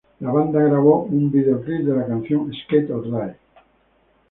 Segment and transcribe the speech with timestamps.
[0.19, 3.35] La banda grabó un videoclip de la canción "Skate or Die".